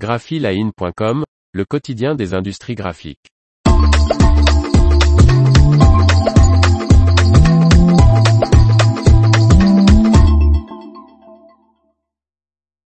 [0.00, 3.28] graphiline.com, le quotidien des industries graphiques.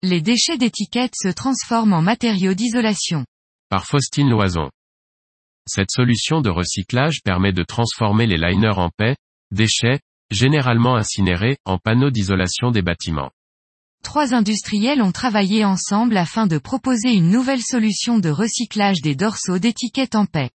[0.04, 3.26] Les déchets d'étiquettes se transforment en matériaux d'isolation.
[3.70, 4.70] Par Faustine Loison.
[5.68, 9.16] Cette solution de recyclage permet de transformer les liners en paix,
[9.50, 10.00] déchets,
[10.30, 13.32] généralement incinérés, en panneaux d'isolation des bâtiments.
[14.04, 19.60] Trois industriels ont travaillé ensemble afin de proposer une nouvelle solution de recyclage des dorsaux
[19.60, 20.50] d'étiquettes en paix.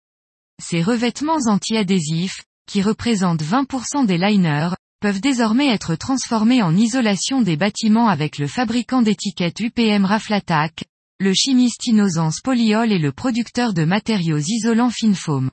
[0.63, 7.57] Ces revêtements anti-adhésifs, qui représentent 20% des liners, peuvent désormais être transformés en isolation des
[7.57, 10.85] bâtiments avec le fabricant d'étiquettes UPM Raflatac,
[11.19, 15.51] le chimiste Innosence Polyol et le producteur de matériaux isolants Finfoam.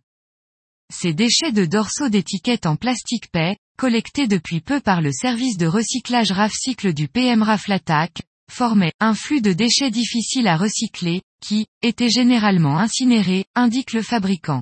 [0.93, 5.65] Ces déchets de dorsaux d'étiquettes en plastique paix, collectés depuis peu par le service de
[5.65, 12.09] recyclage RAFcycle du PM Raflatac, formaient un flux de déchets difficiles à recycler, qui, étaient
[12.09, 14.61] généralement incinérés, indique le fabricant.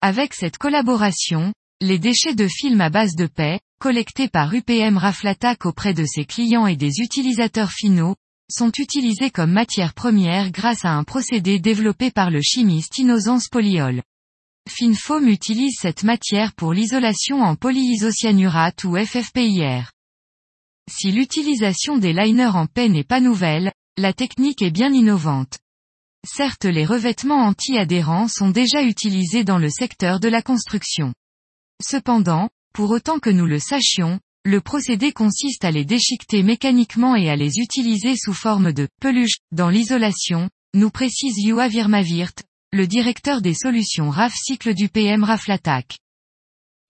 [0.00, 5.64] Avec cette collaboration, les déchets de film à base de paix, collectés par UPM Raflatac
[5.64, 8.16] auprès de ses clients et des utilisateurs finaux,
[8.50, 14.02] sont utilisés comme matière première grâce à un procédé développé par le chimiste Innocence Polyol.
[14.68, 19.92] Finfoam utilise cette matière pour l'isolation en polyisocyanurate ou FFPIR.
[20.90, 25.58] Si l'utilisation des liners en paix n'est pas nouvelle, la technique est bien innovante.
[26.26, 31.14] Certes les revêtements anti-adhérents sont déjà utilisés dans le secteur de la construction.
[31.82, 37.30] Cependant, pour autant que nous le sachions, le procédé consiste à les déchiqueter mécaniquement et
[37.30, 42.34] à les utiliser sous forme de peluche dans l'isolation, nous précise Yua Virmavirt,
[42.76, 45.96] le directeur des solutions RAF cycle du PM Raflatac.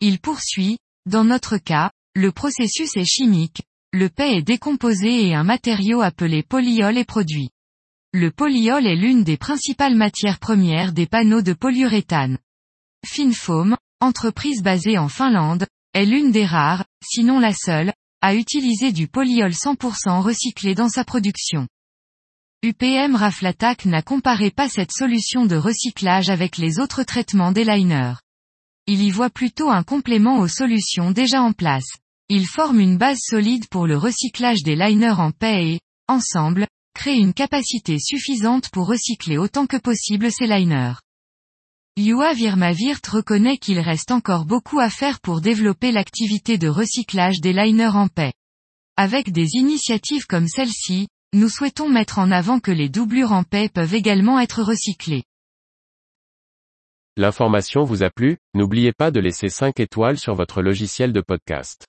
[0.01, 5.45] Il poursuit, dans notre cas, le processus est chimique, le paix est décomposé et un
[5.45, 7.51] matériau appelé polyol est produit.
[8.13, 12.39] Le polyol est l'une des principales matières premières des panneaux de polyuréthane.
[13.07, 17.93] Finfoam, entreprise basée en Finlande, est l'une des rares, sinon la seule,
[18.23, 21.69] à utiliser du polyol 100% recyclé dans sa production.
[22.63, 28.15] UPM Raflatac n'a comparé pas cette solution de recyclage avec les autres traitements des liners.
[28.87, 31.87] Il y voit plutôt un complément aux solutions déjà en place.
[32.29, 37.17] Il forme une base solide pour le recyclage des liners en paix et, ensemble, crée
[37.17, 40.95] une capacité suffisante pour recycler autant que possible ces liners.
[41.99, 47.53] Yua Virmavirt reconnaît qu'il reste encore beaucoup à faire pour développer l'activité de recyclage des
[47.53, 48.33] liners en paix.
[48.97, 53.69] Avec des initiatives comme celle-ci, nous souhaitons mettre en avant que les doublures en paix
[53.69, 55.25] peuvent également être recyclées.
[57.17, 61.87] L'information vous a plu, n'oubliez pas de laisser 5 étoiles sur votre logiciel de podcast.